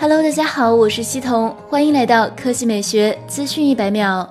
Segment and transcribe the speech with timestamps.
[0.00, 4.26] Hello，大家好，我是西彤，欢迎来到科技美学资讯一百秒。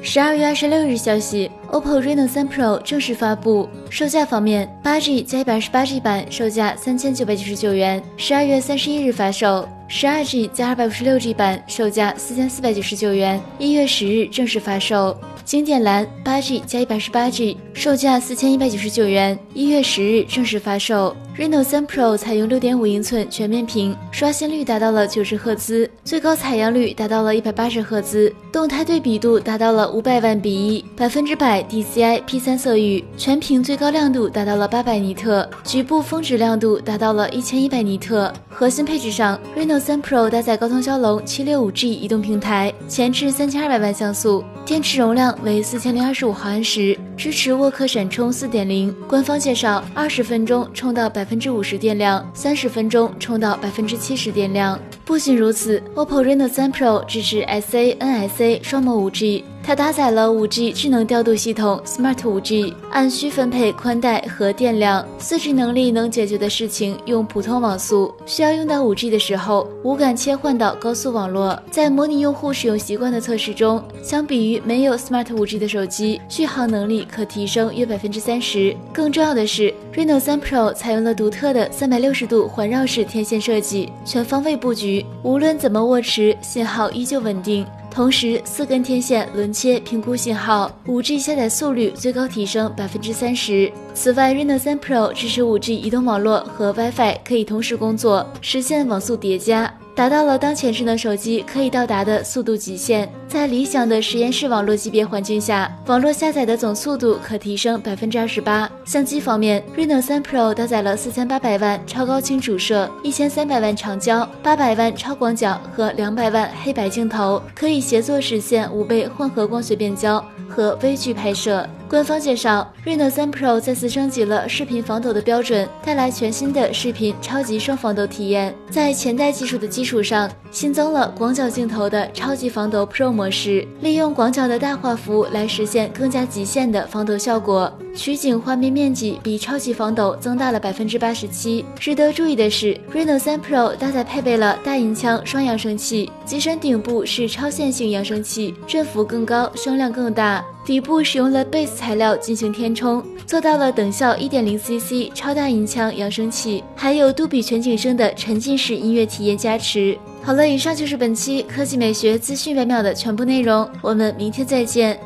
[0.00, 3.68] 十二月二十六日消息，OPPO Reno3 Pro 正式发布。
[3.90, 15.18] 售价方面，八 G 加一百二十八 G 版售价三千九百九十九元，十二月三十一日发售；十二 G 加二百五十六 G 版售价四千四百九十九元，一月十日正式发售。
[15.44, 21.14] 经典蓝八 G 加一百十八 G，售价四千一百九十九元，一月十日正式发售。
[21.36, 38.32] Reno 3 Pro 采用六点五英寸全面屏，刷新率达到了九十赫兹，最高采样率达到了一百八十赫兹，动态对比度达到了五百万比一，百分之百 DCI P3 色域，全屏最高亮度达到了八百尼特，局部峰值亮度达到了一千一百尼特。
[38.48, 48.94] 核心配置上，Reno 3 Pro 搭载高通骁龙七六五 G 移动平台，前置三千二百万像素，电池容量为四千零二十五毫安时，支持沃克闪充四点零。
[49.08, 54.78] 官方介绍，二十分钟充到百分之五十电量，三十分钟充到百分之七十电量。
[55.04, 59.44] 不仅如此，OPPO Reno 三 Pro 支持 SA、NSA 双模五 G，。
[59.66, 65.02] 它搭载了 5G 智能调度系统 Smart 5G，按需分配宽带和电量。
[65.18, 71.58] 4G 能力能解决的事情，用普通网速；需要用到 5G 的时候，无感切换到高速网络。
[71.70, 78.76] 在模拟用户使用习惯的测试中，相比于没有 Smart 5G 的手机，续航能力可提升约百分之三十。
[78.92, 87.66] 更重要的是，Reno 3 Pro 采用了独特的360度环绕式天线设计，全方位布局，无论怎么握持，信号依旧稳定。
[87.94, 93.72] 同时，四根天线轮切评估信号，5G 下载速率最高提升百分之三十。
[93.94, 99.72] 此外，Reno 3 Pro 支持 5G 移动网络和 WiFi 可以同时工作，实现网速叠加。
[99.94, 103.08] 达到了当前智能手机可以到达的速度极限。
[103.28, 108.68] 在理想的实验室网络级别环境下，网络下载的总速度可提升百分之二十八。
[108.84, 121.68] 相机方面，Reno 3 Pro 搭载了四千八百万超高清主摄、一千三百万长焦、八百万超广角和两百万黑白镜头，可以协作实现五倍混合光学变焦和微距拍摄。
[121.88, 128.52] 官方介绍，Reno 3 Pro 再次升级了视频防抖的标准，带来全新的视频超级双防抖体验。
[128.68, 137.72] 在前代技术的基础上，新增了广角镜头的超级防抖 Pro 模式，利用广角的大画幅来实现更加极限的防抖效果。
[137.94, 141.64] 取景画面面积比超级防抖增大了百分之八十七。
[141.78, 150.44] 值得注意的是，Reno 3 Pro 搭载配备了大音腔双扬声器，机身顶部是超线性扬声器，振幅更高，声量更大。
[150.64, 159.96] 底部使用了 Base 材料进行填充，做到了等效 1.0cc 超大音腔扬声器，还有杜比全景声的沉浸式音乐体验加持。
[160.22, 164.98] 好了，以上就是本期科技美学资讯百秒的全部内容，我们明天再见。